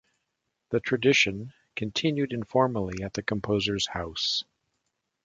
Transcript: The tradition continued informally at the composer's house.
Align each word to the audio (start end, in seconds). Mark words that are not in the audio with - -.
The 0.71 0.79
tradition 0.79 1.53
continued 1.75 2.33
informally 2.33 3.03
at 3.03 3.13
the 3.13 3.21
composer's 3.21 3.85
house. 3.85 4.43